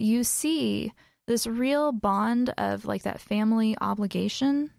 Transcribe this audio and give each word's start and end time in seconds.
you 0.00 0.24
see 0.24 0.92
this 1.26 1.46
real 1.46 1.92
bond 1.92 2.52
of 2.58 2.84
like 2.84 3.02
that 3.02 3.20
family 3.20 3.76
obligation, 3.80 4.70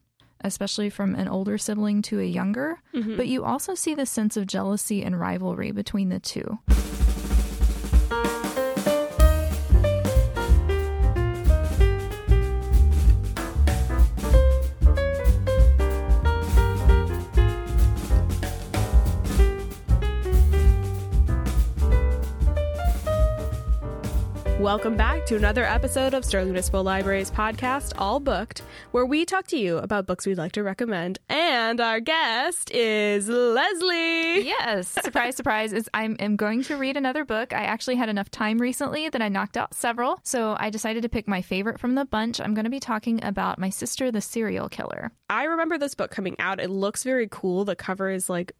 especially 0.41 0.89
from 0.89 1.15
an 1.15 1.27
older 1.27 1.57
sibling 1.57 2.01
to 2.03 2.19
a 2.19 2.25
younger. 2.25 2.81
Mm-hmm. 2.93 3.15
But 3.15 3.27
you 3.27 3.43
also 3.43 3.75
see 3.75 3.95
the 3.95 4.05
sense 4.05 4.35
of 4.37 4.47
jealousy 4.47 5.03
and 5.03 5.19
rivalry 5.19 5.71
between 5.71 6.09
the 6.09 6.19
two. 6.19 6.59
Welcome 24.61 24.95
back 24.95 25.25
to 25.25 25.35
another 25.35 25.63
episode 25.63 26.13
of 26.13 26.23
Sterling 26.23 26.49
Municipal 26.49 26.83
Library's 26.83 27.31
podcast, 27.31 27.93
All 27.97 28.19
Booked, 28.19 28.61
where 28.91 29.07
we 29.07 29.25
talk 29.25 29.47
to 29.47 29.57
you 29.57 29.79
about 29.79 30.05
books 30.05 30.27
we'd 30.27 30.37
like 30.37 30.51
to 30.51 30.61
recommend. 30.61 31.17
And 31.29 31.81
our 31.81 31.99
guest 31.99 32.69
is 32.69 33.27
Leslie. 33.27 34.45
Yes, 34.45 34.87
surprise, 34.87 35.35
surprise. 35.35 35.73
Is 35.73 35.89
I'm 35.95 36.15
am 36.19 36.35
going 36.35 36.61
to 36.65 36.77
read 36.77 36.95
another 36.95 37.25
book. 37.25 37.53
I 37.53 37.63
actually 37.63 37.95
had 37.95 38.07
enough 38.07 38.29
time 38.29 38.59
recently 38.59 39.09
that 39.09 39.19
I 39.19 39.29
knocked 39.29 39.57
out 39.57 39.73
several, 39.73 40.19
so 40.21 40.55
I 40.59 40.69
decided 40.69 41.01
to 41.01 41.09
pick 41.09 41.27
my 41.27 41.41
favorite 41.41 41.79
from 41.79 41.95
the 41.95 42.05
bunch. 42.05 42.39
I'm 42.39 42.53
going 42.53 42.65
to 42.65 42.69
be 42.69 42.79
talking 42.79 43.19
about 43.23 43.57
My 43.57 43.71
Sister, 43.71 44.11
the 44.11 44.21
Serial 44.21 44.69
Killer. 44.69 45.11
I 45.27 45.45
remember 45.45 45.79
this 45.79 45.95
book 45.95 46.11
coming 46.11 46.35
out. 46.37 46.59
It 46.59 46.69
looks 46.69 47.03
very 47.03 47.27
cool. 47.31 47.65
The 47.65 47.75
cover 47.75 48.11
is 48.11 48.29
like 48.29 48.51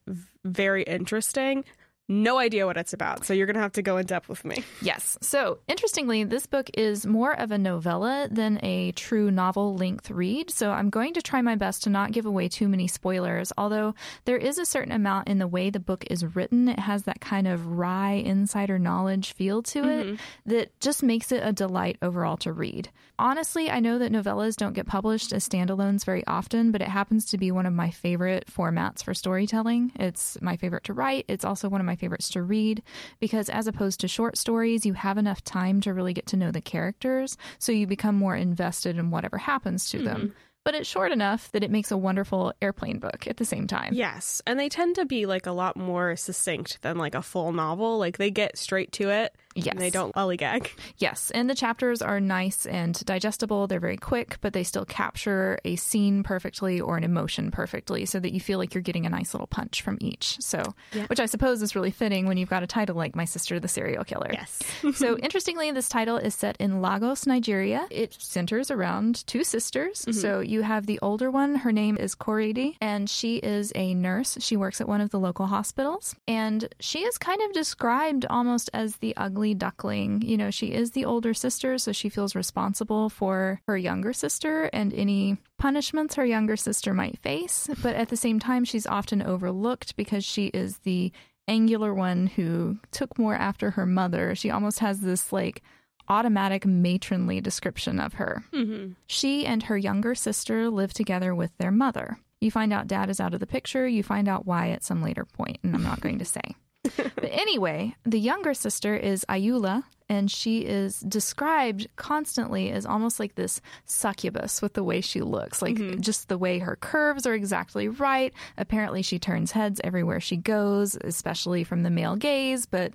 very 0.43 0.81
interesting. 0.81 1.63
No 2.11 2.39
idea 2.39 2.65
what 2.65 2.75
it's 2.75 2.91
about, 2.91 3.23
so 3.25 3.33
you're 3.33 3.47
gonna 3.47 3.61
have 3.61 3.71
to 3.73 3.81
go 3.81 3.95
in 3.95 4.05
depth 4.05 4.27
with 4.27 4.43
me. 4.43 4.65
Yes. 4.81 5.17
So, 5.21 5.59
interestingly, 5.67 6.25
this 6.25 6.45
book 6.45 6.69
is 6.73 7.05
more 7.05 7.31
of 7.31 7.51
a 7.51 7.57
novella 7.57 8.27
than 8.29 8.59
a 8.63 8.91
true 8.91 9.31
novel 9.31 9.75
length 9.75 10.11
read. 10.11 10.51
So, 10.51 10.71
I'm 10.71 10.89
going 10.89 11.13
to 11.13 11.21
try 11.21 11.41
my 11.41 11.55
best 11.55 11.83
to 11.83 11.89
not 11.89 12.11
give 12.11 12.25
away 12.25 12.49
too 12.49 12.67
many 12.67 12.87
spoilers, 12.87 13.53
although 13.57 13.95
there 14.25 14.35
is 14.37 14.57
a 14.57 14.65
certain 14.65 14.91
amount 14.91 15.29
in 15.29 15.37
the 15.37 15.47
way 15.47 15.69
the 15.69 15.79
book 15.79 16.03
is 16.09 16.35
written. 16.35 16.67
It 16.67 16.79
has 16.79 17.03
that 17.03 17.21
kind 17.21 17.47
of 17.47 17.65
wry 17.65 18.11
insider 18.11 18.77
knowledge 18.77 19.31
feel 19.33 19.63
to 19.63 19.79
it 19.79 20.05
mm-hmm. 20.07 20.15
that 20.47 20.77
just 20.81 21.03
makes 21.03 21.31
it 21.31 21.41
a 21.45 21.53
delight 21.53 21.97
overall 22.01 22.35
to 22.37 22.51
read. 22.51 22.89
Honestly, 23.17 23.69
I 23.69 23.79
know 23.79 23.99
that 23.99 24.11
novellas 24.11 24.55
don't 24.55 24.73
get 24.73 24.87
published 24.87 25.31
as 25.31 25.47
standalones 25.47 26.03
very 26.03 26.25
often, 26.25 26.71
but 26.71 26.81
it 26.81 26.87
happens 26.87 27.25
to 27.25 27.37
be 27.37 27.51
one 27.51 27.67
of 27.67 27.73
my 27.73 27.91
favorite 27.91 28.47
formats 28.51 29.03
for 29.03 29.13
storytelling. 29.13 29.91
It's 29.95 30.41
my 30.41 30.57
favorite 30.57 30.85
to 30.85 30.93
write. 30.93 31.25
It's 31.27 31.45
also 31.45 31.69
one 31.69 31.79
of 31.79 31.85
my 31.85 31.95
favorites 32.01 32.29
to 32.31 32.41
read 32.41 32.83
because, 33.19 33.47
as 33.49 33.67
opposed 33.67 33.99
to 34.01 34.07
short 34.07 34.37
stories, 34.37 34.85
you 34.85 34.93
have 34.93 35.17
enough 35.17 35.43
time 35.43 35.79
to 35.81 35.93
really 35.93 36.13
get 36.13 36.25
to 36.27 36.37
know 36.37 36.51
the 36.51 36.61
characters, 36.61 37.37
so 37.59 37.71
you 37.71 37.87
become 37.87 38.15
more 38.15 38.35
invested 38.35 38.97
in 38.97 39.11
whatever 39.11 39.37
happens 39.37 39.89
to 39.91 39.99
them. 40.03 40.21
Hmm. 40.21 40.27
But 40.63 40.75
it's 40.75 40.89
short 40.89 41.11
enough 41.11 41.51
that 41.53 41.63
it 41.63 41.71
makes 41.71 41.91
a 41.91 41.97
wonderful 41.97 42.53
airplane 42.61 42.99
book 42.99 43.25
at 43.27 43.37
the 43.37 43.45
same 43.45 43.65
time. 43.65 43.93
Yes, 43.93 44.41
and 44.45 44.59
they 44.59 44.69
tend 44.69 44.95
to 44.95 45.05
be 45.05 45.25
like 45.25 45.47
a 45.47 45.51
lot 45.51 45.75
more 45.75 46.15
succinct 46.15 46.81
than 46.81 46.97
like 46.97 47.15
a 47.15 47.21
full 47.21 47.51
novel. 47.51 47.97
Like 47.97 48.17
they 48.17 48.29
get 48.29 48.57
straight 48.57 48.91
to 48.93 49.09
it. 49.09 49.35
Yes. 49.55 49.67
And 49.73 49.79
they 49.81 49.89
don't 49.89 50.13
lollygag. 50.15 50.69
Yes, 50.97 51.31
and 51.31 51.49
the 51.49 51.55
chapters 51.55 52.01
are 52.01 52.19
nice 52.19 52.65
and 52.65 52.93
digestible. 53.05 53.67
They're 53.67 53.79
very 53.79 53.97
quick, 53.97 54.37
but 54.41 54.53
they 54.53 54.63
still 54.63 54.85
capture 54.85 55.59
a 55.65 55.75
scene 55.75 56.23
perfectly 56.23 56.79
or 56.79 56.97
an 56.97 57.03
emotion 57.03 57.51
perfectly 57.51 58.05
so 58.05 58.19
that 58.19 58.31
you 58.33 58.39
feel 58.39 58.57
like 58.59 58.73
you're 58.73 58.81
getting 58.81 59.05
a 59.05 59.09
nice 59.09 59.33
little 59.33 59.47
punch 59.47 59.81
from 59.81 59.97
each. 59.99 60.37
So, 60.39 60.63
Yeah. 60.93 61.05
which 61.07 61.19
I 61.19 61.25
suppose 61.25 61.61
is 61.61 61.75
really 61.75 61.91
fitting 61.91 62.27
when 62.27 62.37
you've 62.37 62.49
got 62.49 62.63
a 62.63 62.67
title 62.67 62.95
like 62.95 63.15
My 63.15 63.25
Sister 63.25 63.59
the 63.59 63.67
Serial 63.67 64.03
Killer. 64.03 64.29
Yes. 64.31 64.59
so, 64.95 65.17
interestingly, 65.17 65.71
this 65.71 65.89
title 65.89 66.17
is 66.17 66.33
set 66.35 66.55
in 66.57 66.81
Lagos, 66.81 67.25
Nigeria. 67.27 67.87
It 67.89 68.13
centers 68.19 68.71
around 68.71 69.25
two 69.27 69.43
sisters. 69.43 70.01
Mm-hmm. 70.03 70.11
So, 70.13 70.39
you 70.39 70.61
have 70.61 70.85
the 70.85 70.99
older 71.01 71.29
one, 71.31 71.55
her 71.55 71.71
name 71.71 71.97
is 71.97 72.15
Korede, 72.15 72.75
and 72.79 73.09
she 73.09 73.37
is 73.37 73.71
a 73.75 73.93
nurse. 73.95 74.37
She 74.39 74.55
works 74.55 74.79
at 74.79 74.87
one 74.87 75.01
of 75.01 75.09
the 75.09 75.19
local 75.19 75.47
hospitals, 75.47 76.15
and 76.27 76.67
she 76.79 76.99
is 76.99 77.17
kind 77.17 77.41
of 77.41 77.51
described 77.53 78.25
almost 78.29 78.69
as 78.73 78.95
the 78.97 79.15
ugly 79.17 79.40
duckling. 79.53 80.21
You 80.21 80.37
know, 80.37 80.51
she 80.51 80.67
is 80.67 80.91
the 80.91 81.05
older 81.05 81.33
sister, 81.33 81.77
so 81.77 81.91
she 81.91 82.09
feels 82.09 82.35
responsible 82.35 83.09
for 83.09 83.61
her 83.67 83.77
younger 83.77 84.13
sister 84.13 84.69
and 84.73 84.93
any 84.93 85.37
punishments 85.57 86.15
her 86.15 86.25
younger 86.25 86.55
sister 86.55 86.93
might 86.93 87.19
face. 87.19 87.69
But 87.81 87.95
at 87.95 88.09
the 88.09 88.17
same 88.17 88.39
time, 88.39 88.65
she's 88.65 88.87
often 88.87 89.21
overlooked 89.21 89.95
because 89.95 90.23
she 90.23 90.47
is 90.47 90.79
the 90.79 91.11
angular 91.47 91.93
one 91.93 92.27
who 92.27 92.77
took 92.91 93.17
more 93.17 93.35
after 93.35 93.71
her 93.71 93.85
mother. 93.85 94.35
She 94.35 94.49
almost 94.49 94.79
has 94.79 95.01
this 95.01 95.33
like 95.33 95.61
automatic 96.07 96.65
matronly 96.65 97.41
description 97.41 97.99
of 97.99 98.13
her. 98.13 98.43
Mm-hmm. 98.53 98.93
She 99.07 99.45
and 99.45 99.63
her 99.63 99.77
younger 99.77 100.15
sister 100.15 100.69
live 100.69 100.93
together 100.93 101.33
with 101.33 101.51
their 101.57 101.71
mother. 101.71 102.17
You 102.39 102.51
find 102.51 102.73
out 102.73 102.87
dad 102.87 103.09
is 103.09 103.19
out 103.19 103.33
of 103.33 103.39
the 103.39 103.47
picture. 103.47 103.87
You 103.87 104.03
find 104.03 104.27
out 104.27 104.45
why 104.45 104.69
at 104.69 104.83
some 104.83 105.03
later 105.03 105.25
point, 105.25 105.59
and 105.63 105.75
I'm 105.75 105.83
not 105.83 106.01
going 106.01 106.19
to 106.19 106.25
say. 106.25 106.41
but 106.97 107.29
anyway, 107.29 107.95
the 108.03 108.19
younger 108.19 108.53
sister 108.53 108.95
is 108.95 109.25
Ayoola, 109.29 109.83
and 110.09 110.29
she 110.29 110.59
is 110.59 110.99
described 110.99 111.87
constantly 111.95 112.71
as 112.71 112.85
almost 112.85 113.19
like 113.19 113.35
this 113.35 113.61
succubus 113.85 114.61
with 114.61 114.73
the 114.73 114.83
way 114.83 114.99
she 114.99 115.21
looks, 115.21 115.61
like 115.61 115.75
mm-hmm. 115.75 116.01
just 116.01 116.27
the 116.27 116.37
way 116.37 116.59
her 116.59 116.75
curves 116.75 117.25
are 117.25 117.33
exactly 117.33 117.87
right. 117.87 118.33
Apparently, 118.57 119.01
she 119.01 119.19
turns 119.19 119.51
heads 119.51 119.79
everywhere 119.83 120.19
she 120.19 120.37
goes, 120.37 120.97
especially 121.01 121.63
from 121.63 121.83
the 121.83 121.89
male 121.89 122.15
gaze, 122.15 122.65
but 122.65 122.93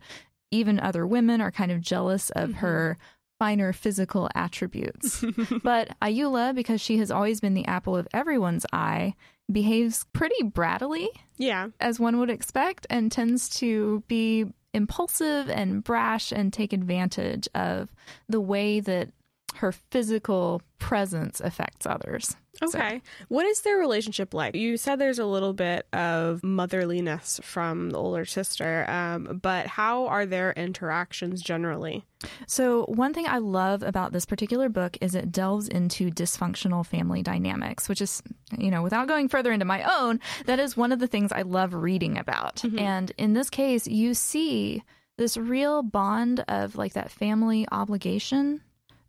even 0.50 0.78
other 0.78 1.06
women 1.06 1.40
are 1.40 1.50
kind 1.50 1.72
of 1.72 1.80
jealous 1.80 2.30
of 2.30 2.50
mm-hmm. 2.50 2.58
her 2.58 2.98
finer 3.38 3.72
physical 3.72 4.28
attributes. 4.34 5.24
but 5.62 5.96
Ayoola, 6.02 6.54
because 6.54 6.80
she 6.80 6.98
has 6.98 7.10
always 7.10 7.40
been 7.40 7.54
the 7.54 7.66
apple 7.66 7.96
of 7.96 8.08
everyone's 8.12 8.66
eye, 8.72 9.14
behaves 9.50 10.04
pretty 10.12 10.42
brattily, 10.42 11.08
Yeah. 11.36 11.68
as 11.80 12.00
one 12.00 12.18
would 12.18 12.30
expect, 12.30 12.86
and 12.90 13.10
tends 13.12 13.48
to 13.60 14.02
be 14.08 14.46
impulsive 14.74 15.48
and 15.48 15.82
brash 15.82 16.32
and 16.32 16.52
take 16.52 16.72
advantage 16.72 17.48
of 17.54 17.90
the 18.28 18.40
way 18.40 18.80
that 18.80 19.10
her 19.56 19.72
physical 19.72 20.62
presence 20.78 21.40
affects 21.40 21.86
others. 21.86 22.28
So- 22.28 22.78
Okay. 22.78 23.02
What 23.28 23.44
is 23.44 23.60
their 23.60 23.76
relationship 23.76 24.32
like? 24.32 24.54
You 24.54 24.78
said 24.78 24.98
there's 24.98 25.18
a 25.18 25.26
little 25.26 25.52
bit 25.52 25.86
of 25.92 26.40
motherliness 26.42 27.38
from 27.42 27.90
the 27.90 27.98
older 27.98 28.24
sister, 28.24 28.88
um, 28.88 29.40
but 29.42 29.66
how 29.66 30.06
are 30.06 30.24
their 30.24 30.52
interactions 30.52 31.42
generally? 31.42 32.04
So, 32.46 32.84
one 32.86 33.12
thing 33.12 33.26
I 33.26 33.38
love 33.38 33.82
about 33.82 34.12
this 34.12 34.24
particular 34.24 34.70
book 34.70 34.96
is 35.02 35.14
it 35.14 35.30
delves 35.30 35.68
into 35.68 36.10
dysfunctional 36.10 36.84
family 36.84 37.22
dynamics, 37.22 37.90
which 37.90 38.00
is, 38.00 38.22
you 38.56 38.70
know, 38.70 38.82
without 38.82 39.06
going 39.06 39.28
further 39.28 39.52
into 39.52 39.66
my 39.66 39.82
own, 40.00 40.18
that 40.46 40.58
is 40.58 40.78
one 40.78 40.92
of 40.92 40.98
the 40.98 41.06
things 41.06 41.32
I 41.32 41.42
love 41.42 41.74
reading 41.74 42.16
about. 42.16 42.62
And 42.64 43.12
in 43.18 43.34
this 43.34 43.50
case, 43.50 43.86
you 43.86 44.14
see 44.14 44.82
this 45.18 45.36
real 45.36 45.82
bond 45.82 46.40
of 46.48 46.76
like 46.76 46.94
that 46.94 47.10
family 47.10 47.66
obligation, 47.70 48.62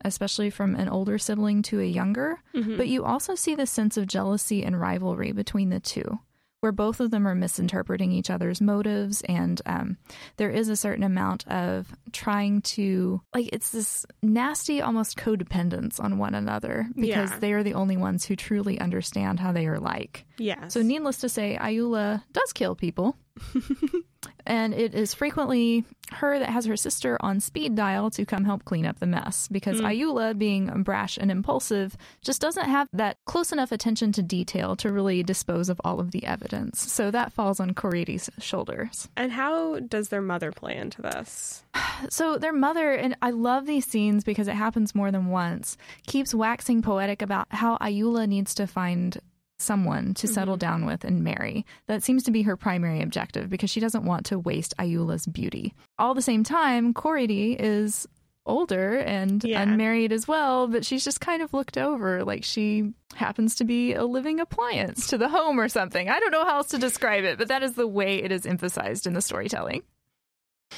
especially 0.04 0.50
from 0.50 0.76
an 0.76 0.90
older 0.90 1.18
sibling 1.18 1.62
to 1.64 1.80
a 1.80 1.86
younger. 1.86 2.40
But 2.54 2.88
you 2.88 3.04
also 3.06 3.36
see 3.36 3.56
the 3.56 3.66
sense 3.68 3.98
of 3.98 4.08
jealousy 4.08 4.64
and 4.64 4.80
rivalry 4.80 5.32
between 5.32 5.70
the 5.70 5.80
two 5.80 6.20
where 6.60 6.72
both 6.72 7.00
of 7.00 7.12
them 7.12 7.28
are 7.28 7.36
misinterpreting 7.36 8.12
each 8.12 8.32
other's 8.32 8.60
motives 8.60 9.22
and 9.30 9.62
um, 9.68 9.96
there 10.38 10.50
is 10.50 10.70
a 10.70 10.76
certain 10.76 11.04
amount 11.04 11.48
of 11.48 11.96
trying 12.12 12.62
to 12.64 13.22
like 13.32 13.48
it's 13.54 13.70
this 13.70 14.08
nasty 14.24 14.82
almost 14.82 15.18
codependence 15.18 16.04
on 16.04 16.18
one 16.18 16.34
another 16.34 16.88
because 16.96 17.30
Yeah. 17.30 17.40
they 17.40 17.54
are 17.54 17.62
the 17.62 17.76
only 17.76 17.96
ones 17.96 18.26
who 18.26 18.36
truly 18.36 18.80
understand 18.80 19.40
how 19.40 19.52
they 19.52 19.68
are 19.68 19.80
like 19.80 20.26
Yes. 20.40 20.74
so 20.74 20.82
needless 20.82 21.18
to 21.20 21.30
say 21.30 21.60
Ayoola 21.62 22.24
does 22.34 22.54
kill 22.54 22.76
people 22.76 23.16
and 24.46 24.74
it 24.74 24.96
is 24.96 25.14
frequently 25.14 25.84
her 26.14 26.40
that 26.40 26.50
has 26.50 26.66
her 26.66 26.78
sister 26.78 27.18
on 27.20 27.40
speed 27.40 27.76
dial 27.76 28.10
to 28.10 28.26
come 28.26 28.46
help 28.46 28.64
clean 28.64 28.86
up 28.86 29.00
the 29.00 29.06
mess 29.06 29.48
because 29.50 29.80
hmm. 29.80 29.86
Ayoola, 29.86 30.38
being 30.38 30.84
brash 30.84 31.18
and 31.18 31.30
impulsive, 31.30 31.98
just 32.22 32.42
doesn't 32.42 32.66
have 32.66 32.88
that 32.94 33.18
close 33.26 33.52
enough 33.52 33.72
attention 33.72 34.12
to 34.14 34.24
detail 34.24 34.76
to 34.78 34.92
really 34.92 35.22
dispose 35.24 35.70
of 35.70 35.82
all 35.84 36.00
of 36.00 36.12
the 36.12 36.26
evidence. 36.26 36.92
So 36.92 37.12
that 37.12 37.34
falls 37.34 37.60
on 37.60 37.74
Korede's 37.74 38.30
shoulders. 38.40 39.10
and 39.18 39.32
how 39.32 39.80
does 39.80 40.10
their 40.10 40.22
mother 40.22 40.52
play 40.52 40.76
into 40.76 41.02
this? 41.02 41.64
So 42.10 42.38
their 42.38 42.54
mother, 42.54 42.92
and 42.92 43.18
I 43.24 43.32
love 43.32 43.66
these 43.66 43.86
scenes 43.86 44.24
because 44.24 44.48
it 44.48 44.54
happens 44.54 44.94
more 44.94 45.10
than 45.10 45.28
once, 45.28 45.78
keeps 46.06 46.34
waxing 46.34 46.84
poetic 46.84 47.24
about 47.24 47.48
how 47.50 47.78
Ayoola 47.78 48.28
needs 48.28 48.54
to 48.56 48.68
find 48.68 49.20
someone 49.58 50.14
to 50.16 50.28
settle 50.28 50.56
mm-hmm. 50.56 50.60
down 50.60 50.86
with 50.86 51.04
and 51.04 51.24
marry. 51.24 51.66
That 51.88 52.04
seems 52.04 52.24
to 52.24 52.32
be 52.32 52.44
her 52.44 52.56
primary 52.56 53.02
objective 53.02 53.50
because 53.50 53.70
she 53.70 53.80
doesn't 53.80 54.06
want 54.06 54.26
to 54.28 54.40
waste 54.40 54.76
Ayoola's 54.78 55.26
beauty. 55.26 55.74
All 55.98 56.14
the 56.14 56.22
same 56.22 56.44
time, 56.44 56.94
Korede 56.94 57.58
is 57.60 58.08
older 58.46 58.98
and 58.98 59.44
Yeah. 59.44 59.62
unmarried 59.62 60.14
as 60.14 60.28
well, 60.28 60.68
but 60.68 60.86
she's 60.86 61.04
just 61.04 61.20
kind 61.20 61.42
of 61.42 61.54
looked 61.54 61.78
over 61.78 62.24
like 62.24 62.44
she 62.44 62.94
happens 63.16 63.56
to 63.56 63.66
be 63.66 63.94
a 63.94 64.06
living 64.06 64.40
appliance 64.40 65.08
to 65.08 65.18
the 65.18 65.28
home 65.28 65.60
or 65.60 65.68
something. 65.68 66.10
I 66.10 66.20
don't 66.20 66.32
know 66.32 66.46
how 66.46 66.58
else 66.58 66.70
to 66.70 66.78
describe 66.78 67.26
it, 67.26 67.38
but 67.38 67.50
that 67.50 67.62
is 67.62 67.74
the 67.74 67.88
way 67.88 68.24
it 68.24 68.32
is 68.32 68.46
emphasized 68.46 69.06
in 69.06 69.14
the 69.14 69.22
storytelling. 69.22 69.84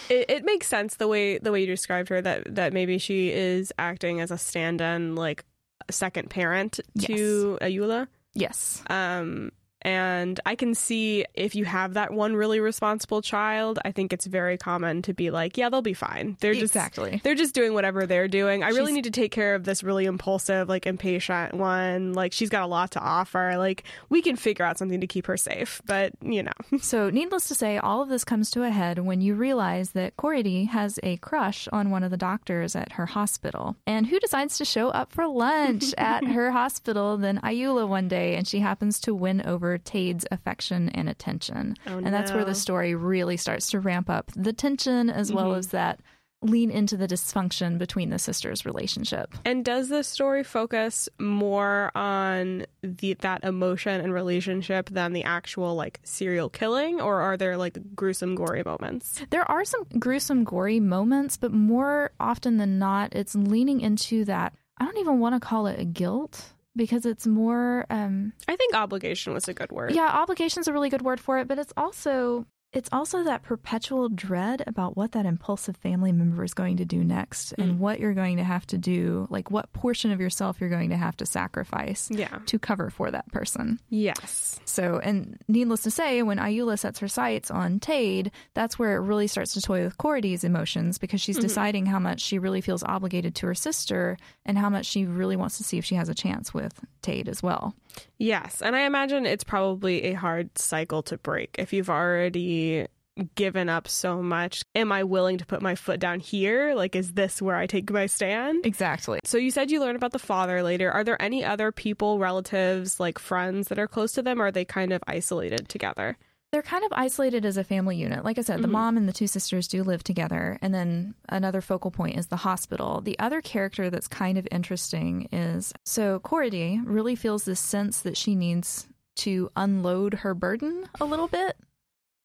It, 0.10 0.30
it 0.30 0.46
makes 0.46 0.68
sense 0.68 0.96
the 0.96 1.08
way 1.08 1.38
the 1.40 1.52
way 1.52 1.62
you 1.62 1.68
described 1.68 2.10
her 2.10 2.22
that 2.22 2.56
that 2.56 2.74
maybe 2.74 2.98
she 2.98 3.32
is 3.32 3.74
acting 3.78 4.22
as 4.22 4.32
a 4.32 4.38
stand-in, 4.38 5.16
like 5.16 5.46
second 5.90 6.30
parent 6.30 6.80
to 7.02 7.58
Ayoola. 7.62 8.08
Yes. 8.34 8.84
Um, 8.90 9.52
and 9.82 10.40
I 10.46 10.56
can 10.56 10.76
see 10.76 11.26
if 11.34 11.56
you 11.56 11.66
have 11.66 11.94
that 11.94 12.12
one 12.12 12.36
really 12.36 12.60
responsible 12.60 13.22
child, 13.22 13.80
I 13.86 13.92
think 13.92 14.12
it's 14.12 14.26
very 14.26 14.58
common 14.58 15.02
to 15.04 15.14
be 15.14 15.32
like, 15.32 15.58
yeah, 15.58 15.70
they'll 15.70 15.82
be 15.82 15.94
fine. 15.94 16.38
They're 16.42 16.54
just 16.54 16.76
exactly. 16.76 17.22
they're 17.24 17.36
just 17.36 17.56
doing 17.56 17.74
whatever 17.74 18.06
they're 18.06 18.28
doing. 18.28 18.64
I 18.64 18.70
really 18.70 18.92
need 18.92 19.06
to 19.06 19.12
take 19.12 19.32
care 19.32 19.56
of 19.56 19.64
this 19.64 19.84
really 19.84 20.06
impulsive, 20.06 20.68
like 20.68 20.86
impatient 20.86 21.54
one. 21.54 22.14
Like 22.14 22.34
she's 22.34 22.50
got 22.50 22.64
a 22.64 22.68
lot 22.68 22.92
to 22.92 23.00
offer. 23.00 23.56
Like 23.58 23.84
we 24.10 24.22
can 24.22 24.36
figure 24.36 24.66
out 24.66 24.78
something 24.78 25.00
to 25.02 25.08
keep 25.08 25.28
her 25.28 25.38
safe, 25.38 25.82
but 25.86 26.14
you 26.22 26.44
know. 26.44 26.52
So, 26.82 27.10
needless 27.10 27.48
to 27.50 27.56
say, 27.56 27.78
all 27.78 28.02
of 28.02 28.10
this 28.10 28.24
comes 28.24 28.50
to 28.52 28.64
a 28.64 28.70
head 28.70 29.00
when 29.00 29.22
you 29.22 29.36
realize 29.36 29.92
that 29.92 30.18
Cordy 30.18 30.64
has 30.66 30.98
a 31.04 31.18
crush 31.18 31.68
on 31.72 31.92
one 31.92 32.04
of 32.04 32.10
the 32.10 32.18
doctors 32.18 32.76
at 32.76 32.94
her 32.94 33.06
hospital. 33.06 33.76
And 33.86 34.08
who 34.08 34.20
decides 34.20 34.58
to 34.58 34.66
show 34.66 34.90
up 34.90 35.12
for 35.12 35.28
lunch 35.28 35.94
at 35.98 36.24
her 36.24 36.52
hospital 36.52 37.18
than 37.18 37.40
Ayoola 37.42 37.88
one 37.88 38.08
day? 38.08 38.36
And 38.36 38.48
she 38.48 38.60
happens 38.60 39.00
to 39.02 39.14
win 39.14 39.46
over 39.46 39.69
Tade's 39.78 40.26
affection 40.32 40.90
and 40.90 41.08
attention. 41.10 41.76
Oh, 41.88 41.98
and 41.98 42.08
that's 42.08 42.32
where 42.32 42.46
the 42.46 42.56
story 42.56 42.96
really 42.96 43.38
starts 43.38 43.70
to 43.72 43.80
ramp 43.80 44.10
up 44.10 44.32
the 44.36 44.54
tension 44.54 45.10
as 45.10 45.32
well 45.32 45.50
mm-hmm. 45.50 45.60
as 45.60 45.68
that 45.68 46.00
lean 46.42 46.72
into 46.72 46.96
the 46.96 47.08
dysfunction 47.08 47.78
between 47.78 48.10
the 48.10 48.20
sisters' 48.20 48.66
relationship. 48.66 49.34
And 49.44 49.66
does 49.66 49.90
the 49.90 50.04
story 50.04 50.44
focus 50.44 51.10
more 51.20 51.92
on 51.96 52.66
the 52.82 53.16
that 53.16 53.44
emotion 53.44 54.00
and 54.00 54.14
relationship 54.14 54.90
than 54.90 55.14
the 55.14 55.24
actual 55.24 55.76
like 55.76 56.00
serial 56.04 56.50
killing, 56.50 57.02
or 57.02 57.22
are 57.22 57.36
there 57.36 57.58
like 57.58 57.78
gruesome, 57.96 58.36
gory 58.36 58.64
moments? 58.64 59.22
There 59.30 59.50
are 59.52 59.66
some 59.66 59.84
gruesome, 59.98 60.44
gory 60.44 60.80
moments, 60.80 61.36
but 61.36 61.52
more 61.52 62.12
often 62.20 62.58
than 62.58 62.80
not, 62.80 63.14
it's 63.14 63.36
leaning 63.36 63.82
into 63.82 64.24
that. 64.26 64.54
I 64.78 64.86
don't 64.86 64.98
even 64.98 65.20
want 65.20 65.36
to 65.36 65.46
call 65.46 65.68
it 65.68 65.80
a 65.80 65.86
guilt 65.86 66.54
because 66.76 67.06
it's 67.06 67.26
more, 67.28 67.86
um, 67.90 68.34
I 68.48 68.56
think 68.56 68.74
obligation 68.76 69.34
was 69.34 69.48
a 69.48 69.54
good 69.54 69.72
word. 69.72 69.94
yeah, 69.94 70.08
obligation's 70.08 70.68
a 70.68 70.74
really 70.74 70.90
good 70.90 71.02
word 71.02 71.20
for 71.20 71.38
it, 71.40 71.48
but 71.48 71.60
it's 71.60 71.74
also. 71.76 72.46
It's 72.72 72.90
also 72.92 73.24
that 73.24 73.42
perpetual 73.42 74.10
dread 74.10 74.64
about 74.68 74.96
what 74.96 75.14
that 75.14 75.26
impulsive 75.26 75.76
family 75.78 76.12
member 76.12 76.44
is 76.44 76.54
going 76.54 76.78
to 76.78 76.86
do 76.86 77.04
next 77.04 77.54
and 77.54 77.74
mm. 77.74 77.78
what 77.80 78.00
you're 78.00 78.14
going 78.14 78.38
to 78.38 78.44
have 78.44 78.68
to 78.68 78.78
do, 78.78 79.28
like 79.32 79.50
what 79.50 79.74
portion 79.74 80.12
of 80.12 80.22
yourself 80.22 80.62
you're 80.62 80.70
going 80.70 80.92
to 80.92 80.98
have 80.98 81.18
to 81.18 81.26
sacrifice 81.26 82.10
Yeah. 82.12 82.38
to 82.46 82.60
cover 82.60 82.92
for 82.92 83.10
that 83.10 83.32
person. 83.32 83.80
Yes. 83.90 84.60
So, 84.66 85.00
and 85.00 85.40
needless 85.48 85.82
to 85.84 85.92
say, 85.92 86.22
when 86.22 86.38
Ayoola 86.38 86.78
sets 86.78 87.00
her 87.00 87.08
sights 87.08 87.50
on 87.50 87.80
Tade, 87.80 88.30
that's 88.54 88.78
where 88.78 88.98
it 88.98 89.02
really 89.02 89.26
starts 89.26 89.54
to 89.56 89.62
toy 89.62 89.84
with 89.84 89.98
Cordy's 89.98 90.44
emotions 90.44 91.00
because 91.00 91.22
she's 91.22 91.38
mm-hmm. 91.38 91.48
deciding 91.48 91.86
how 91.88 91.98
much 91.98 92.22
she 92.22 92.38
really 92.38 92.62
feels 92.62 92.84
obligated 92.84 93.34
to 93.36 93.48
her 93.48 93.56
sister 93.56 94.16
and 94.46 94.60
how 94.60 94.70
much 94.70 94.86
she 94.86 95.06
really 95.06 95.36
wants 95.36 95.58
to 95.58 95.64
see 95.64 95.80
if 95.80 95.86
she 95.86 95.96
has 95.96 96.08
a 96.08 96.14
chance 96.14 96.54
with 96.54 96.80
Tade 97.02 97.28
as 97.28 97.42
well. 97.42 97.74
Yes. 98.18 98.62
And 98.62 98.76
I 98.76 98.82
imagine 98.82 99.26
it's 99.26 99.44
probably 99.44 100.04
a 100.06 100.14
hard 100.14 100.58
cycle 100.58 101.04
to 101.04 101.18
break 101.18 101.56
if 101.58 101.74
you've 101.74 101.90
already 101.90 102.88
given 103.36 103.70
up 103.70 103.88
so 103.88 104.22
much. 104.22 104.64
Am 104.76 104.92
I 104.92 105.04
willing 105.04 105.38
to 105.38 105.46
put 105.46 105.62
my 105.62 105.76
foot 105.76 106.00
down 106.00 106.20
here? 106.20 106.74
Like, 106.74 106.96
is 106.96 107.14
this 107.14 107.42
where 107.42 107.56
I 107.56 107.68
take 107.68 107.92
my 107.92 108.06
stand? 108.06 108.66
Exactly. 108.66 109.20
So 109.24 109.38
you 109.38 109.52
said 109.52 109.72
you 109.72 109.80
learned 109.80 109.98
about 109.98 110.12
the 110.12 110.20
father 110.20 110.64
later. 110.64 110.92
Are 110.92 111.04
there 111.04 111.22
any 111.22 111.44
other 111.44 111.72
people, 111.72 112.20
relatives, 112.20 113.00
like 113.00 113.20
friends 113.20 113.68
that 113.68 113.80
are 113.80 113.88
close 113.88 114.14
to 114.14 114.22
them, 114.22 114.42
or 114.42 114.48
are 114.48 114.52
they 114.52 114.66
kind 114.66 114.94
of 114.94 115.04
isolated 115.08 115.68
together? 115.70 116.18
They're 116.52 116.62
kind 116.64 116.84
of 116.84 116.92
isolated 116.94 117.46
as 117.46 117.58
a 117.58 117.64
family 117.64 117.96
unit. 117.96 118.26
Like 118.26 118.40
I 118.40 118.42
said, 118.42 118.58
the 118.58 118.64
mm-hmm. 118.64 118.72
mom 118.72 118.98
and 118.98 119.08
the 119.08 119.14
two 119.14 119.28
sisters 119.28 119.68
do 119.68 119.84
live 119.84 120.04
together. 120.04 120.58
And 120.62 120.74
then 120.74 121.14
another 121.28 121.62
focal 121.62 121.92
point 121.92 122.18
is 122.18 122.28
the 122.28 122.38
hospital. 122.38 123.02
The 123.02 123.20
other 123.20 123.40
character 123.40 123.90
that's 123.92 124.08
kind 124.08 124.38
of 124.38 124.48
interesting 124.50 125.28
is 125.32 125.74
so 125.86 126.20
Cordy 126.20 126.82
really 126.84 127.16
feels 127.16 127.46
this 127.46 127.60
sense 127.60 128.02
that 128.02 128.18
she 128.18 128.34
needs 128.34 128.88
to 129.18 129.52
unload 129.56 130.16
her 130.16 130.34
burden 130.34 130.90
a 131.00 131.06
little 131.06 131.28
bit, 131.28 131.58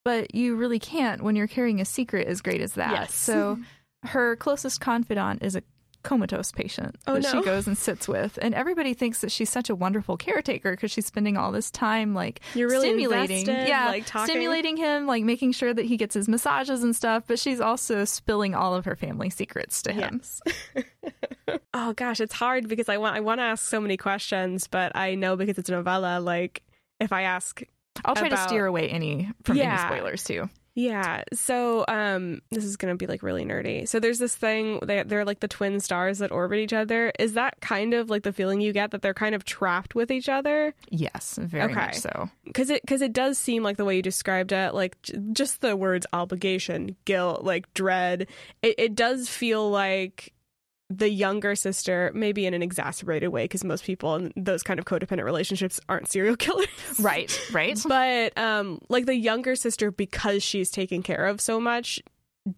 but 0.05 0.35
you 0.35 0.57
really 0.57 0.79
can't 0.79 1.23
when 1.23 1.37
you're 1.37 1.47
carrying 1.47 1.81
a 1.81 1.85
secret 1.85 2.27
as 2.27 2.41
great 2.41 2.61
as 2.61 2.75
that. 2.75 2.93
Yes. 2.93 3.15
So 3.15 3.59
her 4.05 4.37
closest 4.37 4.81
confidant 4.81 5.43
is 5.43 5.57
a 5.57 5.63
comatose 6.05 6.53
patient 6.53 6.95
Oh, 7.09 7.15
that 7.19 7.25
she 7.31 7.43
goes 7.43 7.67
and 7.67 7.77
sits 7.77 8.07
with. 8.07 8.39
And 8.41 8.55
everybody 8.55 8.95
thinks 8.95 9.21
that 9.23 9.33
she's 9.33 9.51
such 9.51 9.69
a 9.71 9.75
wonderful 9.75 10.17
caretaker 10.17 10.71
because 10.73 10.91
she's 10.93 11.07
spending 11.07 11.37
all 11.37 11.51
this 11.51 11.71
time 11.71 12.15
like 12.15 12.41
You're 12.55 12.69
really 12.69 12.91
stimulating, 12.91 13.41
invested, 13.41 13.69
yeah, 13.69 13.87
like, 13.87 14.07
talking. 14.07 14.33
stimulating 14.33 14.77
him, 14.77 15.07
like 15.09 15.25
making 15.25 15.53
sure 15.53 15.75
that 15.75 15.85
he 15.87 15.97
gets 15.97 16.15
his 16.15 16.29
massages 16.29 16.85
and 16.85 16.95
stuff. 16.95 17.25
But 17.27 17.39
she's 17.41 17.61
also 17.61 18.05
spilling 18.05 18.55
all 18.55 18.75
of 18.75 18.85
her 18.85 18.95
family 18.95 19.31
secrets 19.31 19.83
to 19.83 19.93
him. 19.93 20.21
Yes. 20.23 20.87
oh 21.75 21.93
gosh, 21.95 22.21
it's 22.21 22.35
hard 22.35 22.69
because 22.69 22.89
I 22.89 22.99
want 22.99 23.17
I 23.17 23.21
want 23.21 23.41
to 23.41 23.43
ask 23.45 23.65
so 23.65 23.81
many 23.81 23.97
questions, 23.97 24.67
but 24.69 24.95
I 24.95 25.15
know 25.15 25.37
because 25.37 25.59
it's 25.59 25.69
a 25.69 25.73
novella. 25.73 26.21
Like, 26.21 26.63
if 27.01 27.13
I 27.13 27.23
ask 27.23 27.63
I'll 28.05 28.15
try 28.17 28.29
to 28.29 28.37
steer 28.37 28.67
away 28.67 28.89
any 28.89 29.31
from 29.45 29.57
Yeah. 29.57 29.87
any 29.89 29.97
spoilers 29.97 30.25
too. 30.25 30.49
Yeah. 30.75 31.23
So, 31.33 31.85
um, 31.87 32.43
this 32.51 32.65
is 32.65 32.77
gonna 32.77 32.97
be 32.97 33.07
like 33.07 33.23
really 33.23 33.45
nerdy. 33.45 33.87
So 33.89 34.01
there's 34.01 34.19
this 34.19 34.35
thing 34.35 34.81
they 34.85 35.03
they're 35.05 35.25
like 35.25 35.41
the 35.41 35.49
twin 35.49 35.79
stars 35.81 36.19
that 36.19 36.33
orbit 36.33 36.59
each 36.59 36.73
other. 36.73 37.13
Is 37.19 37.35
that 37.35 37.61
kind 37.61 37.95
of 37.95 38.11
like 38.11 38.25
the 38.25 38.33
feeling 38.33 38.61
you 38.61 38.73
get 38.73 38.91
that 38.91 39.01
they're 39.01 39.15
kind 39.15 39.35
of 39.37 39.45
trapped 39.45 39.95
with 39.95 40.11
each 40.11 40.29
other? 40.29 40.75
Yes, 40.91 41.39
very 41.41 41.65
Okay. 41.71 41.75
much 41.75 41.95
so. 41.99 42.29
Because 42.45 42.71
it 42.71 42.83
because 42.83 43.03
it 43.03 43.13
does 43.13 43.39
seem 43.39 43.63
like 43.63 43.77
the 43.77 43.85
way 43.85 43.97
you 43.97 44.03
described 44.03 44.51
it, 44.53 44.75
like 44.75 45.01
j- 45.03 45.15
just 45.33 45.61
the 45.61 45.77
words 45.77 46.07
obligation, 46.13 46.97
guilt, 47.05 47.45
like 47.45 47.73
dread. 47.75 48.27
It 48.63 48.75
it 48.77 48.95
does 48.97 49.29
feel 49.29 49.71
like 49.71 50.33
the 50.91 51.09
younger 51.09 51.55
sister, 51.55 52.13
maybe 52.15 52.47
in 52.47 52.55
an 52.55 52.63
exacerbated 52.63 53.31
way, 53.31 53.45
because 53.45 53.65
most 53.65 53.85
people 53.85 54.17
in 54.17 54.33
those 54.37 54.63
kind 54.63 54.79
of 54.79 54.85
codependent 54.85 55.25
relationships 55.25 55.81
aren't 55.89 56.09
serial 56.09 56.37
killers. 56.39 56.69
Right, 57.01 57.39
right. 57.53 57.79
but 57.87 58.37
um 58.39 58.81
like 58.89 59.07
the 59.07 59.17
younger 59.17 59.57
sister 59.57 59.91
because 59.91 60.43
she's 60.43 60.71
taken 60.71 61.03
care 61.03 61.27
of 61.27 61.41
so 61.41 61.61
much 61.61 62.03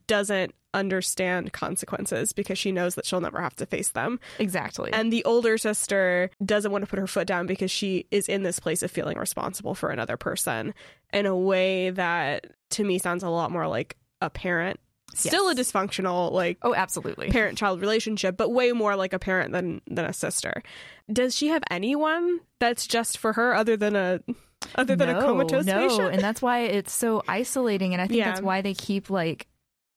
doesn't 0.06 0.52
understand 0.74 1.52
consequences 1.52 2.32
because 2.34 2.58
she 2.58 2.70
knows 2.70 2.96
that 2.96 3.06
she'll 3.06 3.20
never 3.20 3.40
have 3.40 3.56
to 3.56 3.64
face 3.64 3.90
them 3.90 4.20
exactly. 4.38 4.92
and 4.92 5.10
the 5.10 5.24
older 5.24 5.56
sister 5.56 6.30
doesn't 6.44 6.70
want 6.70 6.84
to 6.84 6.90
put 6.90 6.98
her 6.98 7.06
foot 7.06 7.26
down 7.26 7.46
because 7.46 7.70
she 7.70 8.06
is 8.10 8.28
in 8.28 8.42
this 8.42 8.60
place 8.60 8.82
of 8.82 8.90
feeling 8.90 9.16
responsible 9.16 9.74
for 9.74 9.88
another 9.88 10.18
person 10.18 10.74
in 11.14 11.24
a 11.24 11.34
way 11.34 11.88
that 11.90 12.46
to 12.68 12.84
me 12.84 12.98
sounds 12.98 13.22
a 13.22 13.28
lot 13.30 13.50
more 13.50 13.66
like 13.66 13.96
a 14.20 14.28
parent 14.28 14.78
still 15.20 15.48
a 15.48 15.54
dysfunctional 15.54 16.32
like 16.32 16.58
oh, 16.62 16.74
absolutely. 16.74 17.30
parent 17.30 17.56
child 17.58 17.80
relationship 17.80 18.36
but 18.36 18.50
way 18.50 18.72
more 18.72 18.96
like 18.96 19.12
a 19.12 19.18
parent 19.18 19.52
than 19.52 19.80
than 19.86 20.04
a 20.04 20.12
sister 20.12 20.62
does 21.12 21.34
she 21.34 21.48
have 21.48 21.62
anyone 21.70 22.40
that's 22.58 22.86
just 22.86 23.18
for 23.18 23.32
her 23.32 23.54
other 23.54 23.76
than 23.76 23.96
a 23.96 24.20
other 24.74 24.96
than 24.96 25.08
a 25.08 25.20
comatose 25.20 25.64
no, 25.64 25.88
patient 25.88 26.12
and 26.14 26.22
that's 26.22 26.42
why 26.42 26.60
it's 26.60 26.92
so 26.92 27.22
isolating. 27.28 27.92
And 27.92 28.00
I 28.02 28.06
think 28.06 28.18
Yeah. 28.18 28.30
that's 28.30 28.42
why 28.42 28.62
they 28.62 28.74
keep 28.74 29.10
like 29.10 29.46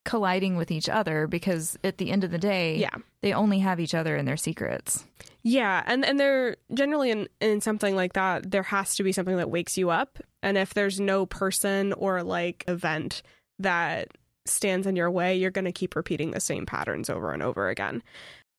colliding 0.04 0.56
with 0.56 0.70
each 0.70 0.88
other 0.88 1.26
because 1.26 1.76
at 1.82 1.98
the 1.98 2.10
end 2.10 2.24
of 2.24 2.30
the 2.30 2.38
day, 2.38 2.76
yeah 2.76 2.90
they 3.22 3.32
only 3.32 3.58
have 3.58 3.80
each 3.80 3.94
other 3.94 4.16
and 4.16 4.26
their 4.26 4.36
secrets. 4.36 5.04
Yeah, 5.42 5.82
and 5.86 6.04
and 6.04 6.20
there 6.20 6.56
generally 6.72 7.10
in 7.10 7.28
in 7.40 7.60
something 7.60 7.96
like 7.96 8.12
that, 8.12 8.50
there 8.50 8.62
has 8.62 8.94
to 8.96 9.02
be 9.02 9.12
something 9.12 9.36
that 9.36 9.50
wakes 9.50 9.76
you 9.76 9.90
up. 9.90 10.18
And 10.42 10.56
if 10.56 10.72
there's 10.74 11.00
no 11.00 11.26
person 11.26 11.92
or 11.94 12.22
like 12.22 12.64
event 12.68 13.22
that 13.58 14.08
stands 14.50 14.86
in 14.86 14.96
your 14.96 15.10
way, 15.10 15.36
you're 15.36 15.50
going 15.50 15.64
to 15.64 15.72
keep 15.72 15.94
repeating 15.96 16.30
the 16.32 16.40
same 16.40 16.66
patterns 16.66 17.08
over 17.10 17.32
and 17.32 17.42
over 17.42 17.68
again. 17.68 18.02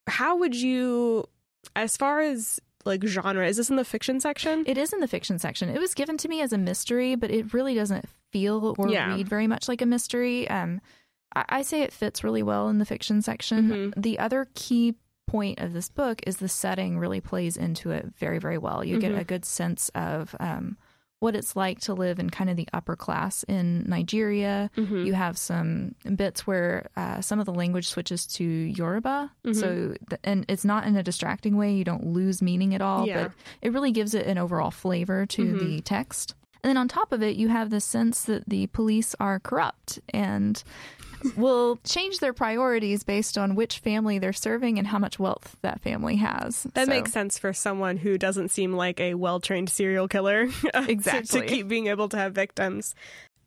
How 0.08 0.36
would 0.38 0.56
you 0.56 1.26
as 1.76 1.96
far 1.98 2.22
as 2.22 2.60
like 2.86 3.04
genre, 3.06 3.48
is 3.48 3.58
this 3.58 3.70
in 3.70 3.76
the 3.76 3.86
fiction 3.86 4.20
section? 4.20 4.64
It 4.66 4.78
is 4.78 4.92
in 4.92 5.00
the 5.00 5.08
fiction 5.08 5.38
section. 5.38 5.70
It 5.70 5.80
was 5.80 5.94
given 5.94 6.18
to 6.18 6.28
me 6.28 6.42
as 6.42 6.52
a 6.52 6.58
mystery, 6.58 7.16
but 7.16 7.30
it 7.30 7.54
really 7.54 7.76
doesn't 7.76 8.06
feel 8.32 8.76
or 8.80 8.90
Yeah. 8.90 9.14
read 9.16 9.30
very 9.30 9.46
much 9.46 9.68
like 9.68 9.82
a 9.84 9.86
mystery. 9.86 10.50
Um, 10.50 10.82
I, 11.36 11.46
I 11.50 11.62
say 11.62 11.82
it 11.84 11.94
fits 11.94 12.24
really 12.24 12.42
well 12.42 12.70
in 12.70 12.80
the 12.80 12.86
fiction 12.86 13.22
section. 13.22 13.70
Mhm. 13.70 14.02
The 14.02 14.18
other 14.18 14.48
key 14.56 14.96
point 15.28 15.60
of 15.60 15.74
this 15.74 15.90
book 15.90 16.22
is 16.26 16.38
the 16.38 16.50
setting 16.50 16.98
really 16.98 17.22
plays 17.22 17.56
into 17.56 17.92
it 17.92 18.08
very, 18.18 18.40
very 18.40 18.58
well. 18.58 18.84
You 18.84 18.98
get 19.00 19.12
Mhm. 19.14 19.20
a 19.20 19.24
good 19.24 19.46
sense 19.46 19.90
of 19.94 20.36
um, 20.40 20.78
what 21.22 21.36
it's 21.36 21.56
like 21.56 21.80
to 21.80 21.94
live 21.94 22.18
in 22.20 22.30
kind 22.32 22.50
of 22.50 22.58
the 22.58 22.68
upper 22.74 22.96
class 22.96 23.44
in 23.44 23.84
Nigeria. 23.88 24.70
Mhm. 24.76 25.06
You 25.06 25.14
have 25.14 25.38
some 25.38 25.94
bits 26.16 26.48
where 26.48 26.90
uh, 26.98 27.22
some 27.22 27.40
of 27.40 27.46
the 27.46 27.54
language 27.54 27.88
switches 27.88 28.26
to 28.28 28.44
Yoruba. 28.44 29.32
So, 29.54 29.94
th- 30.10 30.20
and 30.24 30.46
it's 30.50 30.66
not 30.66 30.86
in 30.88 30.96
a 30.96 31.04
distracting 31.04 31.58
way. 31.58 31.74
You 31.76 31.84
don't 31.84 32.08
lose 32.08 32.42
meaning 32.42 32.74
at 32.74 32.82
all, 32.82 33.06
Yeah. 33.08 33.24
but 33.28 33.32
it 33.62 33.72
really 33.72 33.92
gives 33.92 34.16
it 34.16 34.26
an 34.26 34.40
overall 34.40 34.72
flavor 34.72 35.26
to 35.28 35.58
the 35.60 35.82
text. 35.82 36.34
And 36.64 36.70
then 36.70 36.78
on 36.78 36.88
top 36.88 37.12
of 37.12 37.22
it, 37.24 37.36
you 37.36 37.50
have 37.50 37.70
the 37.70 37.82
sense 37.82 38.24
that 38.24 38.50
the 38.50 38.66
police 38.68 39.16
are 39.20 39.40
corrupt 39.40 40.00
and 40.10 40.62
will 41.38 41.78
change 41.84 42.20
their 42.20 42.34
priorities 42.34 43.04
based 43.04 43.38
on 43.38 43.56
which 43.56 43.80
family 43.80 44.20
they're 44.20 44.34
serving 44.34 44.78
and 44.78 44.88
how 44.88 45.00
much 45.00 45.20
wealth 45.20 45.56
that 45.62 45.82
family 45.82 46.16
has. 46.18 46.64
That 46.74 46.86
So- 46.88 46.92
makes 46.92 47.12
sense 47.12 47.38
for 47.40 47.54
someone 47.54 47.98
who 47.98 48.18
doesn't 48.18 48.50
seem 48.50 48.74
like 48.74 49.00
a 49.00 49.14
well 49.16 49.40
trained 49.40 49.70
serial 49.70 50.08
killer 50.08 50.48
to- 50.74 50.86
Exactly. 50.90 51.42
to 51.42 51.48
keep 51.48 51.68
being 51.68 51.88
able 51.88 52.10
to 52.10 52.18
have 52.18 52.34
victims. 52.34 52.96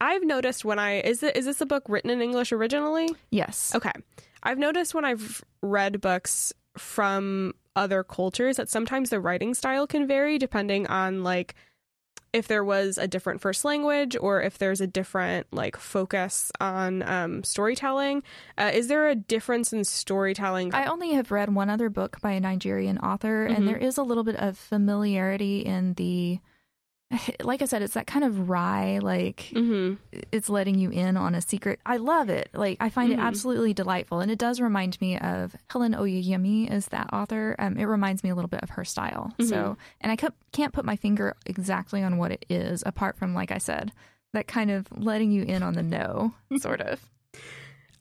I've 0.00 0.24
noticed 0.24 0.64
when 0.64 0.78
I 0.78 1.00
is 1.00 1.22
it 1.22 1.36
is 1.36 1.44
this 1.46 1.60
a 1.60 1.66
book 1.66 1.84
written 1.88 2.10
in 2.10 2.20
English 2.20 2.52
originally? 2.52 3.08
Yes. 3.30 3.74
Okay. 3.74 3.92
I've 4.42 4.58
noticed 4.58 4.94
when 4.94 5.04
I've 5.04 5.42
read 5.62 6.00
books 6.00 6.52
from 6.76 7.54
other 7.76 8.04
cultures 8.04 8.56
that 8.56 8.68
sometimes 8.68 9.10
the 9.10 9.20
writing 9.20 9.54
style 9.54 9.86
can 9.86 10.06
vary 10.06 10.38
depending 10.38 10.86
on 10.88 11.22
like 11.22 11.54
if 12.34 12.48
there 12.48 12.64
was 12.64 12.98
a 12.98 13.06
different 13.08 13.40
first 13.40 13.64
language 13.64 14.16
or 14.20 14.42
if 14.42 14.58
there's 14.58 14.80
a 14.80 14.86
different 14.86 15.46
like 15.52 15.76
focus 15.76 16.50
on 16.60 17.02
um, 17.02 17.44
storytelling. 17.44 18.22
Uh, 18.58 18.70
is 18.74 18.88
there 18.88 19.08
a 19.08 19.14
difference 19.14 19.72
in 19.72 19.84
storytelling? 19.84 20.74
I 20.74 20.86
only 20.86 21.12
have 21.12 21.30
read 21.30 21.54
one 21.54 21.70
other 21.70 21.88
book 21.88 22.20
by 22.20 22.32
a 22.32 22.40
Nigerian 22.40 22.98
author, 22.98 23.48
Mhm. 23.48 23.56
and 23.56 23.68
there 23.68 23.76
is 23.78 23.96
a 23.98 24.02
little 24.02 24.24
bit 24.24 24.36
of 24.36 24.58
familiarity 24.58 25.60
in 25.60 25.94
the. 25.94 26.40
Like 27.42 27.62
I 27.62 27.66
said, 27.66 27.82
it's 27.82 27.94
that 27.94 28.06
kind 28.06 28.24
of 28.24 28.48
wry, 28.48 28.98
like 29.02 29.50
hmm 29.52 29.94
it's 30.32 30.48
letting 30.48 30.78
you 30.78 30.90
in 30.90 31.16
on 31.16 31.34
a 31.34 31.40
secret. 31.40 31.80
I 31.86 31.96
love 31.98 32.28
it. 32.28 32.48
Like 32.54 32.78
I 32.80 32.88
find 32.90 33.10
Mhm. 33.10 33.14
it 33.14 33.20
absolutely 33.20 33.74
delightful, 33.74 34.20
and 34.20 34.30
it 34.30 34.38
does 34.38 34.60
remind 34.60 35.00
me 35.00 35.18
of 35.18 35.54
Helen 35.70 35.92
Oyeyemi 35.94 36.70
is 36.70 36.86
that 36.86 37.12
author. 37.12 37.54
Um, 37.58 37.76
it 37.76 37.84
reminds 37.84 38.22
me 38.24 38.30
a 38.30 38.34
little 38.34 38.48
bit 38.48 38.62
of 38.62 38.70
her 38.70 38.84
style. 38.84 39.32
So, 39.40 39.76
and 40.00 40.10
I 40.12 40.16
can't 40.52 40.72
put 40.72 40.84
my 40.84 40.96
finger 40.96 41.36
exactly 41.46 42.02
on 42.02 42.18
what 42.18 42.32
it 42.32 42.44
is, 42.48 42.82
apart 42.86 43.16
from 43.16 43.34
like 43.34 43.50
I 43.52 43.58
said, 43.58 43.92
that 44.32 44.46
kind 44.46 44.70
of 44.70 44.86
letting 44.96 45.30
you 45.30 45.42
in 45.44 45.62
on 45.62 45.74
the 45.74 45.82
know, 45.82 46.32
sort 46.58 46.80
of. 46.80 47.00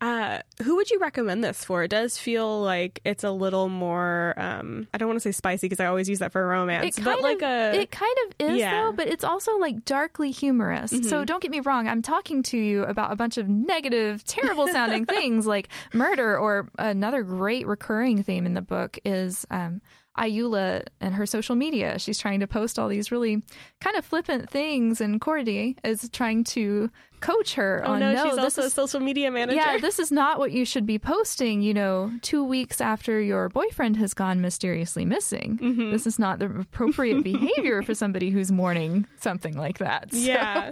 Uh, 0.04 0.40
who 0.64 0.76
would 0.76 0.92
you 0.92 1.00
recommend 1.00 1.46
this 1.46 1.64
for? 1.64 1.82
It 1.84 1.88
does 1.88 2.18
feel 2.18 2.62
like 2.62 3.00
it's 3.06 3.24
a 3.24 3.32
little 3.32 3.70
more. 3.70 4.34
Um, 4.36 4.86
I 4.94 4.98
don't 4.98 5.08
want 5.08 5.16
to 5.16 5.22
say 5.22 5.32
spicy 5.32 5.68
because 5.68 5.80
I 5.80 5.86
always 5.86 6.10
use 6.10 6.20
that 6.20 6.34
for 6.34 6.46
romance, 6.46 6.98
It 6.98 7.04
but 7.06 7.22
like 7.22 7.38
of, 7.42 7.50
a 7.50 7.80
it 7.82 7.90
kind 7.92 8.16
of 8.28 8.36
is 8.52 8.60
yeah. 8.60 8.84
though, 8.84 8.92
but 8.92 9.08
it's 9.08 9.24
also 9.24 9.58
like 9.60 9.86
darkly 9.86 10.32
humorous. 10.32 10.92
So 10.92 10.98
Mhm. 11.22 11.26
don't 11.26 11.42
get 11.42 11.52
me 11.52 11.62
wrong. 11.62 11.88
I'm 11.88 12.02
talking 12.02 12.44
to 12.44 12.58
you 12.58 12.84
about 12.84 13.14
a 13.14 13.16
bunch 13.16 13.38
of 13.38 13.48
negative, 13.48 14.26
terrible 14.26 14.68
sounding 14.68 15.06
things 15.18 15.48
like 15.48 15.70
murder, 15.94 16.38
or 16.38 16.68
another 16.78 17.24
great 17.24 17.66
recurring 17.66 18.24
theme 18.24 18.46
in 18.46 18.56
the 18.56 18.62
book 18.62 19.00
is 19.06 19.46
um, 19.52 19.82
Ayoola 20.18 20.84
and 21.02 21.16
her 21.16 21.26
social 21.26 21.56
media. 21.56 21.98
She's 22.00 22.20
trying 22.20 22.40
to 22.42 22.48
post 22.48 22.78
all 22.78 22.88
these 22.88 23.12
really 23.12 23.42
kind 23.82 23.96
of 23.96 24.06
flippant 24.06 24.50
things, 24.50 25.02
and 25.02 25.20
Cordy 25.20 25.78
is 25.84 26.10
trying 26.14 26.44
to 26.46 26.90
coach 27.20 27.54
her 27.56 27.82
Oh 27.86 27.94
on 27.94 28.00
no, 28.02 28.14
no, 28.14 28.24
she's 28.26 28.36
this 28.36 28.44
also 28.44 28.62
is 28.62 28.68
a 28.68 28.70
social 28.70 29.00
media 29.00 29.32
manager. 29.32 29.56
yeah, 29.56 29.78
this 29.78 29.98
is 29.98 30.12
not 30.12 30.40
what 30.40 30.52
you 30.52 30.66
should 30.66 30.86
be 30.86 31.00
posting, 31.00 31.62
you 31.62 31.74
know, 31.74 32.12
two 32.22 32.44
weeks 32.44 32.82
after 32.82 33.22
your 33.22 33.48
boyfriend 33.50 33.96
has 33.98 34.14
gone 34.14 34.42
mysteriously 34.42 35.06
missing. 35.06 35.58
Mhm. 35.62 35.92
This 35.92 36.06
is 36.06 36.20
not 36.20 36.40
the 36.40 36.46
appropriate 36.48 37.24
behavior 37.32 37.82
for 37.82 37.94
somebody 37.96 38.30
who's 38.30 38.52
mourning 38.52 39.08
something 39.22 39.56
like 39.58 39.78
that. 39.78 40.12
So- 40.12 40.18
Yeah. 40.18 40.72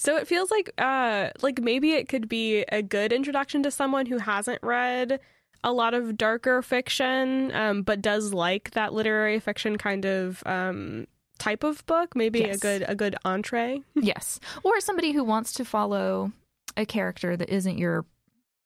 So 0.00 0.16
it 0.16 0.28
feels 0.28 0.48
like 0.52 0.70
uh 0.78 1.30
like 1.42 1.60
maybe 1.60 1.94
it 1.94 2.08
could 2.08 2.28
be 2.28 2.60
a 2.70 2.82
good 2.82 3.12
introduction 3.12 3.64
to 3.64 3.70
someone 3.72 4.06
who 4.06 4.18
hasn't 4.18 4.60
read 4.62 5.18
a 5.64 5.72
lot 5.72 5.92
of 5.94 6.16
darker 6.16 6.62
fiction 6.62 7.52
um 7.52 7.82
but 7.82 8.00
does 8.00 8.32
like 8.32 8.70
that 8.72 8.92
literary 8.92 9.40
fiction 9.40 9.76
kind 9.76 10.04
of 10.04 10.42
um 10.46 11.06
type 11.38 11.62
of 11.64 11.84
book, 11.86 12.14
maybe 12.16 12.42
a 12.42 12.56
good 12.58 12.84
a 12.86 12.94
good 12.94 13.16
entree. 13.24 13.82
yes. 13.94 14.40
Or 14.64 14.80
somebody 14.80 15.12
who 15.12 15.24
wants 15.24 15.52
to 15.54 15.64
follow 15.64 16.32
a 16.76 16.84
character 16.84 17.36
that 17.36 17.48
isn't 17.48 17.78
your 17.78 18.04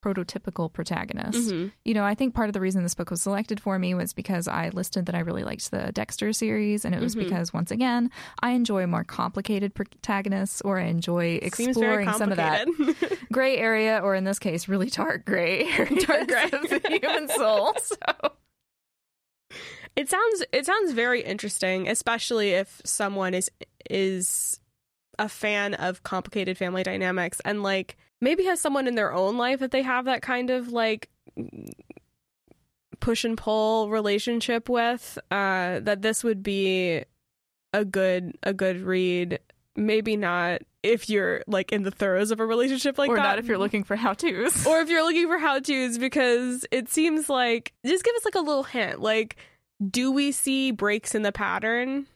prototypical 0.03 0.73
protagonist. 0.73 1.51
Mhm. 1.51 1.73
You 1.85 1.95
know, 1.95 2.05
I 2.05 2.15
think 2.15 2.35
part 2.35 2.49
of 2.49 2.53
the 2.53 2.61
reason 2.61 2.83
this 2.83 2.95
book 2.95 3.11
was 3.11 3.23
selected 3.23 3.61
for 3.61 3.79
me 3.79 3.95
was 3.95 4.13
because 4.13 4.49
I 4.49 4.69
listed 4.71 5.07
that 5.07 5.15
I 5.15 5.21
really 5.21 5.45
liked 5.45 5.71
the 5.71 5.93
Dexter 5.93 6.33
series, 6.33 6.85
and 6.85 6.95
it 6.95 7.01
was 7.01 7.15
Mhm. 7.15 7.21
because, 7.25 7.53
once 7.53 7.71
again, 7.71 8.11
I 8.41 8.51
enjoy 8.51 8.87
more 8.87 9.05
complicated 9.05 9.75
protagonists, 9.75 10.61
or 10.63 10.79
I 10.81 10.85
enjoy 10.85 11.39
exploring 11.41 12.13
some 12.15 12.31
of 12.31 12.37
that 12.37 12.67
gray 13.33 13.57
area, 13.57 14.01
or 14.03 14.15
in 14.15 14.25
this 14.25 14.39
case, 14.39 14.69
really 14.69 14.91
dark 14.91 15.25
gray 15.25 15.65
Dark 16.07 16.29
gray. 16.29 16.45
of 16.53 16.69
the 16.69 16.99
human 17.01 17.29
soul. 17.29 17.75
So, 17.83 18.33
It 19.95 20.09
sounds 20.09 20.43
it 20.53 20.65
sounds 20.65 20.93
very 20.93 21.21
interesting, 21.23 21.87
especially 21.89 22.51
if 22.53 22.81
someone 22.85 23.35
is 23.35 23.51
is 23.91 24.59
a 25.19 25.29
fan 25.29 25.75
of 25.75 26.03
complicated 26.03 26.57
family 26.57 26.83
dynamics 26.83 27.41
and 27.45 27.63
like 27.63 27.97
maybe 28.23 28.45
has 28.45 28.59
someone 28.61 28.87
in 28.89 28.95
their 28.95 29.13
own 29.13 29.37
life 29.37 29.61
that 29.61 29.71
they 29.73 29.83
have 29.83 30.07
that 30.07 30.23
kind 30.23 30.49
of 30.49 30.73
like 30.73 31.11
push 33.01 33.25
and 33.25 33.37
pull 33.37 33.91
relationship 33.91 34.69
with 34.69 35.19
uh 35.31 35.81
that 35.81 36.03
this 36.03 36.23
would 36.23 36.43
be 36.43 37.03
a 37.75 37.85
good 37.85 38.39
a 38.45 38.53
good 38.55 38.81
read 38.81 39.41
maybe 39.75 40.17
not 40.17 40.61
if 40.83 41.09
you're 41.11 41.43
like 41.47 41.73
in 41.73 41.83
the 41.83 41.91
throes 41.91 42.31
of 42.31 42.39
a 42.41 42.47
relationship 42.47 42.99
like 42.99 43.09
that. 43.09 43.13
or 43.13 43.17
that 43.17 43.23
not 43.23 43.39
if 43.39 43.47
you're 43.47 43.59
looking 43.59 43.83
for 43.85 43.97
how 43.97 44.13
tos. 44.13 44.67
or 44.67 44.81
if 44.81 44.89
you're 44.89 45.03
looking 45.05 45.27
for 45.27 45.39
how 45.39 45.59
to's 45.59 45.99
because 45.99 46.65
it 46.71 46.89
seems 46.89 47.29
like 47.29 47.73
just 47.85 48.05
give 48.05 48.15
us 48.15 48.25
like 48.25 48.35
a 48.37 48.41
little 48.41 48.63
hint 48.63 49.01
like 49.01 49.37
do 49.91 50.13
we 50.13 50.31
see 50.31 50.71
breaks 50.71 51.15
in 51.15 51.23
the 51.23 51.33
pattern 51.33 52.07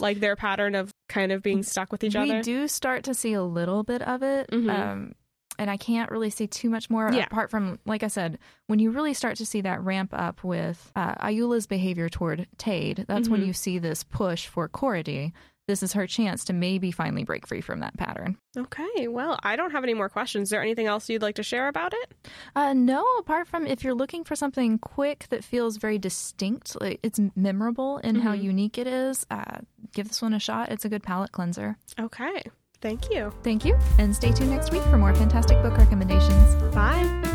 like 0.00 0.20
their 0.20 0.36
pattern 0.36 0.74
of 0.74 0.90
kind 1.08 1.32
of 1.32 1.42
being 1.42 1.62
stuck 1.62 1.92
with 1.92 2.02
each 2.02 2.16
other? 2.16 2.34
we 2.36 2.40
do 2.42 2.66
start 2.66 3.04
to 3.04 3.14
see 3.14 3.32
a 3.34 3.42
little 3.42 3.82
bit 3.84 4.02
of 4.02 4.22
it. 4.22 4.50
Mhm. 4.50 4.70
Um, 4.70 5.14
and 5.58 5.70
I 5.70 5.76
can't 5.76 6.10
really 6.10 6.30
say 6.30 6.46
too 6.46 6.70
much 6.70 6.90
more 6.90 7.10
Yeah. 7.12 7.24
apart 7.26 7.50
from, 7.50 7.78
like 7.84 8.02
I 8.02 8.08
said, 8.08 8.38
when 8.66 8.78
you 8.78 8.90
really 8.90 9.14
start 9.14 9.36
to 9.38 9.46
see 9.46 9.60
that 9.62 9.82
ramp 9.82 10.10
up 10.12 10.42
with 10.44 10.90
uh, 10.96 11.14
Ayoola's 11.16 11.66
behavior 11.66 12.08
toward 12.08 12.46
Tade, 12.58 13.06
that's 13.06 13.28
when 13.28 13.40
Mhm. 13.42 13.46
you 13.46 13.52
see 13.52 13.78
this 13.78 14.02
push 14.04 14.46
for 14.46 14.68
Cordy. 14.68 15.32
This 15.66 15.82
is 15.82 15.94
her 15.94 16.06
chance 16.06 16.44
to 16.44 16.52
maybe 16.52 16.90
finally 16.90 17.24
break 17.24 17.46
free 17.46 17.62
from 17.62 17.80
that 17.80 17.96
pattern. 17.96 18.36
okay 18.56 19.08
well 19.08 19.36
i 19.42 19.56
don't 19.56 19.72
have 19.72 19.82
any 19.82 19.94
more 19.94 20.08
questions 20.08 20.46
is 20.46 20.50
there 20.50 20.60
anything 20.62 20.86
else 20.86 21.08
you'd 21.08 21.22
like 21.22 21.34
to 21.34 21.42
share 21.42 21.66
about 21.68 21.92
it 21.92 22.14
Uh, 22.54 22.72
no, 22.74 23.02
apart 23.18 23.48
from 23.48 23.66
if 23.66 23.82
you're 23.82 23.94
looking 23.94 24.22
for 24.24 24.36
something 24.36 24.78
quick 24.78 25.26
that 25.30 25.42
feels 25.42 25.76
very 25.78 25.98
distinct, 25.98 26.80
like 26.80 27.00
it's 27.02 27.18
memorable 27.34 27.98
in 27.98 28.14
how 28.16 28.32
Mhm. 28.34 28.42
unique 28.42 28.78
it 28.78 28.86
is, 28.86 29.26
uh, 29.30 29.58
give 29.92 30.06
this 30.08 30.20
one 30.22 30.34
a 30.34 30.38
shot. 30.38 30.70
It's 30.70 30.84
a 30.84 30.88
good 30.88 31.02
palate 31.02 31.32
cleanser. 31.32 31.76
okay 31.98 32.42
thank 32.84 33.10
you 33.10 33.32
Thank 33.42 33.64
you, 33.64 33.76
and 33.98 34.14
stay 34.14 34.30
tuned 34.30 34.50
next 34.50 34.70
week 34.70 34.82
for 34.84 34.98
more 34.98 35.14
fantastic 35.14 35.60
book 35.62 35.76
recommendations. 35.78 36.54
bye 36.74 37.33